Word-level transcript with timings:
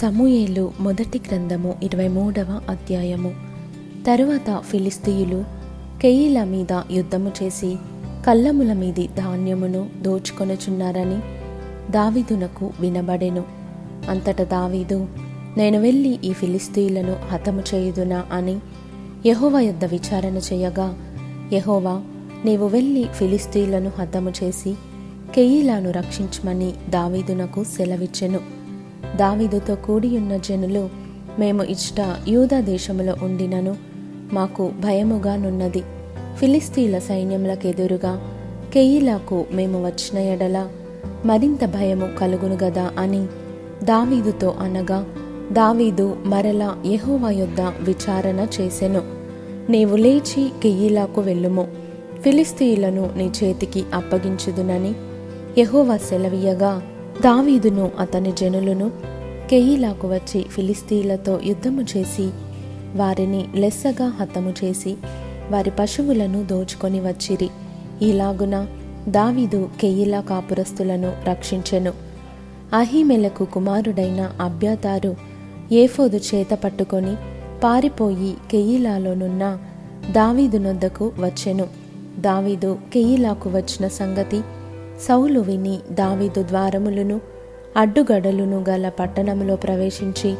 సమూయేలు 0.00 0.72
మొదటి 0.80 1.20
గ్రంథము 1.28 1.74
ఇరవై 1.82 2.08
మూడవ 2.08 2.60
అధ్యాయము. 2.68 3.34
తరువాత 4.06 4.62
ఫిలిస్తీయులు 4.62 5.44
కెయిల 6.02 6.44
మీద 6.44 6.82
యుద్ధము 6.90 7.32
చేసి 7.42 7.76
కళ్ళముల 8.26 8.72
మీది 8.72 9.06
ధాన్యమును 9.06 9.90
దోచుకొనుచున్నారని 10.02 11.20
దావీదునకు 11.92 12.70
వినబడెను. 12.80 13.44
అంతట 14.08 14.42
దావీదు 14.42 15.06
నేను 15.56 15.80
వెళ్ళి 15.80 16.18
ఈ 16.24 16.32
ఫిలిస్తీయులను 16.32 17.16
హతము 17.30 17.62
చేయుదునా? 17.74 18.24
అని 18.32 18.60
యెహోవా 19.26 19.60
యుద్ధ 19.60 19.84
విచారణ 19.84 20.36
చేయగా 20.36 20.98
యహోవా 21.52 22.02
నీవు 22.44 22.66
వెళ్ళి 22.66 23.04
ఫిలిస్తీయులను 23.04 23.92
హతము 23.98 24.32
చేసి 24.44 24.74
కెయిలాను 25.34 25.90
రక్షించమని 25.90 26.72
దావీదునకు 26.90 27.64
సెలవిచ్చెను. 27.64 28.63
దావీదుతో 29.16 29.74
కూడియున్న 29.74 30.36
జనులు 30.36 30.88
మేము 31.38 31.62
ఇష్ట 31.62 31.94
యూదా 32.28 32.60
దేశములో 32.60 33.16
ఉండినను 33.22 33.76
మాకు 34.32 34.70
భయముగానున్నది. 34.80 35.82
ఫిలిస్తీన్ల 36.38 36.98
సైన్యములకెదురుగా 36.98 38.32
కెయిలాకు 38.72 39.44
మేము 39.52 39.86
వచ్చిన 39.86 40.18
ఎడల 40.18 40.68
మరింత 41.24 41.64
భయము 41.64 42.08
కలుగును 42.18 42.54
గదా 42.54 42.90
అని 42.98 43.26
దావీదుతో 43.84 44.54
అనగా 44.60 45.06
దావీదు 45.52 46.16
మరలా 46.24 46.76
యహోవా 46.86 47.30
యొద్ద 47.30 47.60
విచారణ 47.60 48.46
చేసెను. 48.60 49.02
నీవు 49.70 49.96
లేచి 49.96 50.50
కెయిలాకు 50.62 51.20
వెళ్ళుము. 51.20 51.68
ఫిలిస్తీయులను 52.20 53.10
నీ 53.16 53.32
చేతికి 53.44 53.84
అప్పగించుదునని 53.94 54.94
యహోవా 55.58 55.96
సెలవీయగా 55.96 56.82
దావీదును 57.22 57.90
అతని 57.98 58.32
జనులను 58.32 58.90
కెయిలాకు 59.50 60.08
వచ్చి 60.08 60.42
ఫిలిస్తీన్లతో 60.42 61.40
యుద్ధము 61.44 61.82
చేసి 61.82 62.30
వారిని 62.96 63.48
లెస్సగా 63.54 64.08
హతము 64.08 64.54
చేసి 64.64 64.96
వారి 65.50 65.72
పశువులను 65.78 66.44
దోచుకొని 66.44 67.00
వచ్చిరి. 67.00 67.50
ఇలాగున 68.02 68.66
దావీదు 69.08 69.68
కెయిలా 69.80 70.20
కాపురస్తులను 70.20 71.12
రక్షించెను. 71.28 71.92
అహిమెలకు 72.72 73.44
కుమారుడైన 73.44 74.32
అభ్యతారు 74.40 75.16
ఏఫోదు 75.72 76.20
చేత 76.34 76.50
పట్టుకొని 76.50 77.16
పారిపోయి 77.64 78.34
కెయిలాలోనున్న 78.50 79.58
దావీదు 80.10 80.58
నొద్దకు 80.58 81.12
వచ్చెను. 81.18 81.66
దావీదు 82.18 82.78
కెయిలాకు 82.92 83.50
వచ్చిన 83.50 83.88
సంగతి 83.88 84.40
సౌలు 85.00 85.40
విని 85.40 85.78
దావీదు 85.92 86.42
ద్వారములను 86.42 87.20
అడ్డుగడలును 87.76 88.64
గల 88.68 88.88
పట్టణములో 88.88 89.56
ప్రవేశించి 89.56 90.34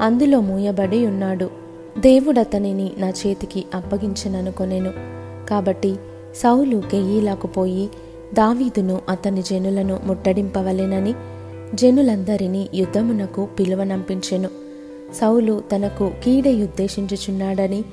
అందులో 0.00 0.40
మూయబడి 0.40 1.06
ఉన్నాడు. 1.06 1.50
దేవుడతనిని 1.98 2.92
నా 2.98 3.08
చేతికి 3.08 3.64
అప్పగించననుకొనెను. 3.74 4.90
కాబట్టి 5.48 5.96
సౌలు 6.36 6.82
కెయీలాకు 6.90 7.46
పోయి 7.46 7.90
దావీదును 8.34 9.00
అతని 9.08 9.42
జనులను 9.42 10.00
ముట్టడింపవలెనని 10.04 11.14
జనులందరినీ 11.74 12.68
యుద్ధమునకు 12.74 13.44
పిలువనంపించెను. 13.44 14.48
సౌలు 15.20 15.62
తనకు 15.74 16.10
కీడయుద్దేశించుచున్నాడని 16.24 17.84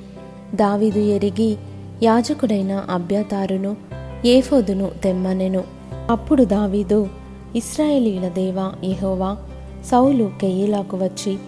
దావీదు 0.54 0.98
ఎరిగి 0.98 1.56
యాజకుడైన 2.02 2.84
అభ్యతారును 2.90 3.76
ఏఫోదును 4.26 4.90
తెమ్మనెను. 5.04 5.64
అప్పుడు 6.10 6.44
దావీదు 6.44 7.08
ఇస్రాయేలీల 7.56 8.28
దేవా 8.28 8.72
యెహోవా 8.84 9.36
సౌలు 9.90 10.30
కెయిలాకు 10.40 10.96
వచ్చి 10.96 11.38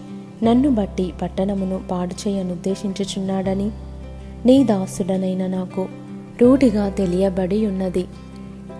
నన్ను 0.43 0.69
బట్టి 0.69 1.13
పట్టణమును 1.21 1.81
పాడు 1.91 2.29
చేయనుద్దేశించుచున్నాడని 2.29 3.71
నీ 4.45 4.63
దాసుడనైన 4.63 5.47
నాకు 5.47 5.87
రూఢిగా 6.41 6.89
తెలియబడి 6.89 7.67
ఉన్నది 7.67 8.05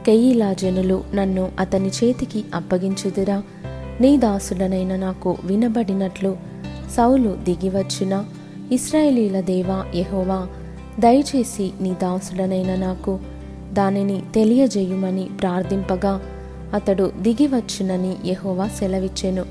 కెయిలా 0.06 0.54
జనులు 0.54 1.04
నన్ను 1.16 1.52
అతని 1.60 1.88
చేతికి 1.88 2.44
అప్పగించుదురా. 2.56 3.44
నీ 4.02 4.18
దాసుడనైన 4.18 4.96
నాకు 4.96 5.38
వినబడినట్లు 5.44 6.38
సౌలు 6.98 7.38
దిగివచ్చిన 7.44 8.26
ఇస్రాయేలీల 8.72 9.40
దేవా 9.40 9.86
యెహోవా 9.96 10.48
దయచేసి 11.00 11.72
నీ 11.82 11.92
దాసుడనైన 11.92 12.76
నాకు 12.76 13.20
దానిని 13.78 14.24
తెలియజేయుమని 14.36 15.28
ప్రార్థింపగా 15.42 16.22
అతడు 16.74 17.12
దిగివచ్చునని 17.22 18.16
యహోవా 18.26 18.68
సెలవిచ్చెను. 18.68 19.46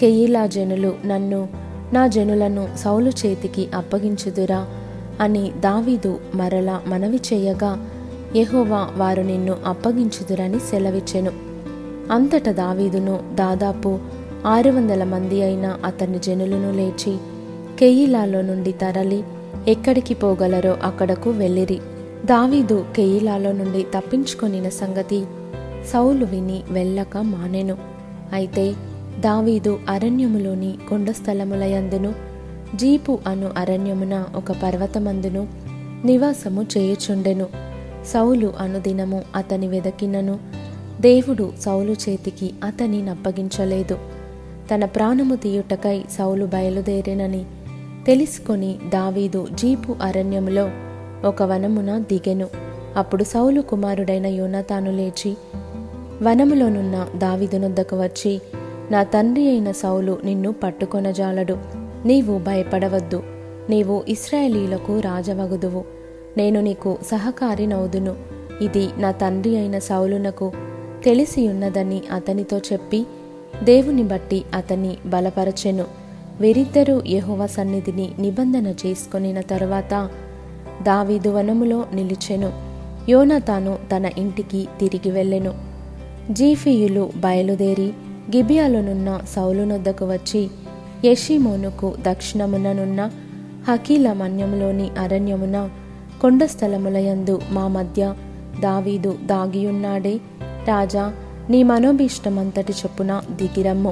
కెయిలా 0.00 0.46
జనులు 0.46 0.94
నన్ను 1.06 1.48
నా 1.92 2.06
జనులను 2.06 2.68
సౌలు 2.78 3.10
చేతికి 3.10 3.68
అప్పగించుదురా 3.74 4.66
అని 5.20 5.52
దావీదు 5.60 6.20
మరలా 6.34 6.80
మనవి 6.86 7.20
చేయగా 7.32 7.86
యహోవా 8.36 8.90
వారు 8.96 9.22
నిన్ను 9.22 9.56
అప్పగించుదురని 9.66 10.58
సెలవిచ్చెను. 10.58 11.30
అంతట 12.10 12.48
దావీదును 12.48 13.20
దాదాపు 13.34 13.98
ఆరు 14.46 14.70
వందల 14.70 15.04
మంది 15.04 15.42
అయిన 15.42 15.76
అతని 15.84 16.18
జనులను 16.18 16.72
లేచి 16.72 17.16
కెయిలాలో 17.78 18.42
నుండి 18.42 18.72
తరలి 18.72 19.24
ఎక్కడికి 19.68 20.14
పోగలరో 20.14 20.76
అక్కడకు 20.82 21.30
వెళ్ళిరి. 21.30 21.78
దావీదు 22.24 22.84
కెయిలాలో 22.96 23.52
నుండి 23.52 23.86
తప్పించుకొనిన 23.94 24.68
సంగతి 24.68 25.24
సౌలు 25.92 26.24
విని 26.24 26.62
వెళ్ళక 26.70 27.16
మానెను. 27.16 27.76
అయితే 28.32 28.74
దావీదు 29.20 29.80
అరణ్యములోని 29.88 30.74
కొండ 30.88 31.10
స్థలములయందును 31.10 32.14
జీపు 32.74 33.18
అను 33.26 33.50
అరణ్యమున 33.56 34.24
ఒక 34.36 34.52
పర్వతమందును 34.52 35.48
నివాసము 36.04 36.66
చేయుచుండెను. 36.78 37.46
సౌలు 38.04 38.52
అనుదినము 38.58 39.22
అతని 39.36 39.68
వెదకినను 39.68 40.38
దేవుడు 41.00 41.52
సౌలు 41.60 41.92
చేతికి 41.92 42.54
అతని 42.64 43.02
నప్పగించలేదు. 43.02 43.98
తన 44.74 44.84
ప్రాణము 44.84 45.34
తీయుటకై 45.34 46.04
సౌలు 46.18 46.46
బయలుదేరినని 46.46 47.44
తెలుసుకొని 48.06 48.78
దావీదు 48.88 49.46
జీపు 49.54 49.96
అరణ్యములో 50.02 50.70
ఒక 51.24 51.42
వనమున 51.42 51.98
దిగెను. 51.98 52.48
అప్పుడు 52.96 53.24
సౌలు 53.24 53.60
కుమారుడైన 53.60 54.26
యోనాతాను 54.26 54.90
లేచి 54.90 55.36
వనములోనున్న 56.22 57.06
దావిదునొద్దకు 57.16 58.02
వచ్చి 58.02 58.40
నా 58.90 59.02
తండ్రి 59.02 59.48
అయిన 59.48 59.72
సౌలు 59.72 60.18
నిన్ను 60.24 60.52
పట్టుకొనజాలడు. 60.52 61.58
నీవు 62.06 62.38
భయపడవద్దు. 62.38 63.22
నీవు 63.70 64.04
ఇస్రాయేలీలకు 64.08 65.00
రాజవగుదువు. 65.00 65.84
నేను 66.36 66.60
నీకు 66.60 66.98
సహకారినవుదును. 67.02 68.16
ఇది 68.62 68.88
నా 68.98 69.10
తండ్రి 69.10 69.56
అయిన 69.56 69.78
సౌలునకు 69.78 70.52
తెలిసి 71.04 71.48
ఉన్నదని 71.48 72.02
అతనితో 72.12 72.58
చెప్పి 72.58 73.06
దేవుని 73.64 74.02
బట్టి 74.02 74.44
అతన్ని 74.54 74.96
బలపరచెను. 75.06 75.84
వీరిద్దరూ 76.40 77.02
యహోవ 77.06 77.46
సన్నిధిని 77.46 78.10
నిబంధన 78.18 78.66
చేసుకొనిన 78.66 79.40
తరువాత 79.40 80.08
దావీదు 80.82 81.28
వనములో 81.28 81.84
నిలిచెను. 81.94 82.52
యోనతాను 83.08 83.78
తన 83.96 84.10
ఇంటికి 84.18 84.68
తిరిగి 84.80 85.10
వెళ్ళెను. 85.10 85.54
జీఫీయులు 86.30 87.10
బయలుదేరి 87.16 87.92
గిబియాలోనున్న 88.36 89.20
సౌలునొద్దకు 89.36 90.12
వచ్చి 90.12 90.50
యషిమోనుకు 91.04 91.94
దక్షిణముననున్న 92.08 93.10
హకీల 93.68 94.12
మన్యములోని 94.12 94.90
అరణ్యమున 94.98 95.70
కొండ 96.22 96.44
స్థలములయందు 96.44 97.40
మా 97.50 97.68
మధ్య 97.68 98.14
దావీదు 98.60 99.18
దాగియున్నాడే. 99.24 100.20
రాజా 100.68 101.12
నీ 101.50 101.62
మనోభీష్టమంతటి 101.62 102.72
చొప్పున 102.72 103.22
దిగిరమ్ము. 103.30 103.90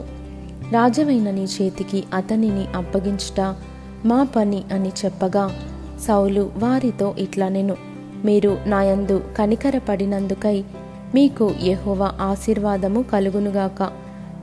రాజవైన 0.72 1.30
నీ 1.30 1.44
చేతికి 1.44 2.04
అతనిని 2.14 2.64
అప్పగించుట 2.76 3.54
మా 4.04 4.26
పని 4.36 4.62
అని 4.72 4.88
చెప్పగా 4.88 5.50
సౌలు 6.02 6.50
వారితో 6.56 7.14
ఇట్లనెను 7.18 7.76
మీరు 8.24 8.58
నాయందు 8.66 9.22
కనికరపడినందుకై 9.38 10.64
మీకు 11.14 11.54
యహోవ 11.64 12.12
ఆశీర్వాదము 12.20 13.02
కలుగునుగాక. 13.02 13.88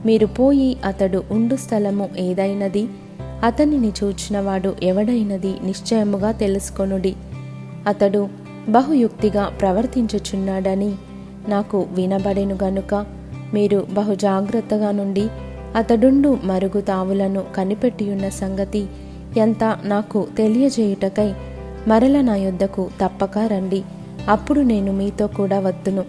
మీరు 0.06 0.26
పోయి 0.26 0.76
అతడు 0.84 1.22
ఉండు 1.30 1.56
స్థలము 1.56 2.08
ఏదైనది 2.18 2.88
అతనిని 3.44 3.92
చూచినవాడు 4.04 4.74
ఎవడైనది 4.82 5.54
నిశ్చయముగా 5.64 6.32
తెలుసుకొనుడి. 6.32 7.14
అతడు 7.86 8.28
బహుయుక్తిగా 8.68 9.44
ప్రవర్తించుచున్నాడని 9.44 10.92
నాకు 11.48 11.86
వినబడెను 11.92 12.58
గనుక 12.62 13.06
మీరు 13.54 13.86
బహుజాగ్రత్తగా 13.92 14.90
నుండి 14.90 15.28
అతడుండు 15.76 16.38
మరుగు 16.44 16.80
తావులను 16.80 17.44
కనిపెట్టియున్న 17.56 18.28
సంగతి 18.28 18.86
ఎంత 19.36 19.78
నాకు 19.84 20.26
తెలియజేయుటకై 20.36 21.32
మరల 21.88 22.20
నా 22.20 22.36
యొద్దకు 22.36 22.90
తప్పక 23.04 23.38
రండి. 23.38 23.82
అప్పుడు 24.28 24.60
నేను 24.60 24.92
మీతో 24.92 25.26
కూడా 25.26 25.58
వద్దును 25.58 26.04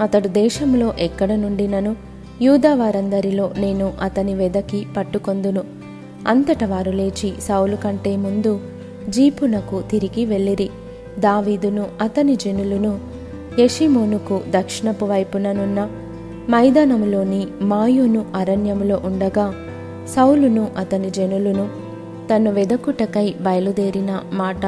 అతడు 0.00 0.28
దేశంలో 0.28 0.94
ఎక్కడ 0.98 1.32
నుండినను 1.32 1.96
యూదా 2.42 2.74
వారందరిలో 2.74 3.50
నేను 3.58 3.92
అతని 4.02 4.34
వెదకి 4.34 4.86
పట్టుకొందును. 4.96 5.62
అంతట 6.28 6.64
వారు 6.64 6.90
లేచి 6.90 7.32
సౌలు 7.40 7.76
కంటే 7.76 8.16
ముందు 8.16 8.60
జీపునకు 9.08 9.82
తిరిగి 9.90 10.24
వెళ్ళిరి. 10.24 10.70
దావీదును 11.18 11.86
అతని 12.00 12.36
జనులను 12.36 13.00
యషిమోనుకు 13.58 14.40
దక్షిణపు 14.50 15.04
వైపుననున్న 15.04 15.88
మైదానములోని 16.50 17.46
మాయును 17.62 18.26
అరణ్యములో 18.34 19.00
ఉండగా 19.04 19.54
సౌలును 20.16 20.68
అతని 20.78 21.10
జనులను 21.10 21.68
తను 22.34 22.52
వెదకుటకై 22.52 23.34
బయలుదేరిన 23.40 24.20
మాట 24.32 24.66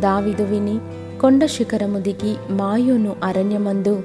దావిదు 0.00 0.42
విని 0.42 0.78
కొండ 1.20 1.44
శిఖరము 1.44 1.98
దిగి 1.98 2.36
మాయోను 2.50 3.16
అరణ్యమందు 3.24 4.02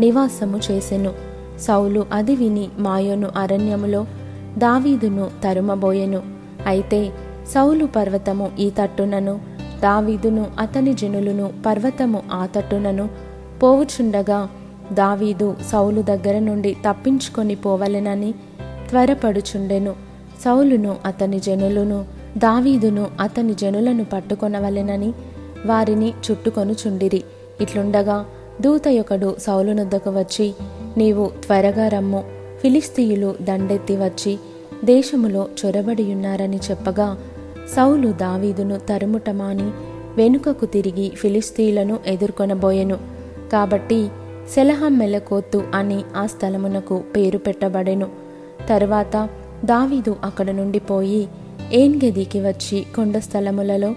నివాసము 0.00 0.60
చేసెను. 0.70 1.12
సౌలు 1.60 2.06
అది 2.12 2.36
విని 2.36 2.68
మాయోను 2.78 3.28
అరణ్యములో 3.36 4.06
దావీదును 4.58 5.30
తరుమబోయెను. 5.44 6.22
అయితే 6.66 7.10
సౌలు 7.54 7.84
పర్వతము 7.84 8.50
ఈ 8.58 8.70
తట్టునను 8.70 9.40
దావీదును 9.82 10.46
అతని 10.58 10.94
జనులను 10.94 11.52
పర్వతము 11.66 12.22
ఆ 12.32 12.46
తట్టునను 12.56 13.08
పోవుచుండగా 13.62 14.48
దావీదు 14.92 15.56
సౌలు 15.72 16.02
దగ్గర 16.02 16.38
నుండి 16.38 16.76
తప్పించుకొని 16.88 17.54
పోవలెనని 17.54 18.34
త్వరపడుచుండెను. 18.88 19.94
సౌలును 20.44 20.96
అతని 21.04 21.40
జనులను 21.40 22.04
దావీదును 22.38 23.06
అతని 23.20 23.54
జనులను 23.54 24.04
పట్టుకొనవలెనని 24.04 25.12
వారిని 25.66 26.12
చుట్టుకొనుచుండిరి. 26.30 27.24
ఇట్లుండగా 27.60 28.26
దూత 28.60 28.88
యొక్కడు 28.88 29.36
సౌలునొద్దకు 29.38 30.10
వచ్చి 30.10 30.54
నీవు 30.96 31.30
త్వరగా 31.46 31.88
రమ్ము. 31.88 32.24
ఫిలిస్తీయులు 32.62 33.34
దండెత్తి 33.42 33.96
వచ్చి 33.96 34.38
దేశములో 34.84 35.48
చొరబడియున్నారని 35.66 36.56
చెప్పగా 36.56 37.18
సౌలు 37.76 38.12
దావీదును 38.12 38.78
తరుముటమాని 38.78 39.70
వెనుకకు 40.16 40.66
తిరిగి 40.66 41.08
ఫిలిస్తీయులను 41.08 41.98
ఎదుర్కొనబోయెను. 42.06 42.98
కాబట్టి 43.52 44.08
సెలహమ్మెలకోత్తు 44.54 45.62
అని 45.74 46.04
ఆ 46.16 46.26
స్థలమునకు 46.26 47.02
పేరు 47.16 47.38
పెట్టబడెను. 47.38 48.06
తరువాత 48.68 49.28
దావీదు 49.64 50.16
అక్కడ 50.24 50.50
నుండి 50.50 50.78
పోయి 50.78 51.28
ఏన్గదికి 51.72 52.40
వచ్చి 52.40 52.86
కొండ 52.96 53.18
స్థలములలో 53.18 53.94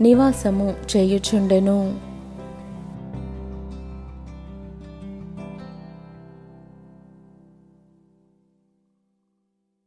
నివాసము 0.00 0.74
చేయుచుండెను. 0.90 1.94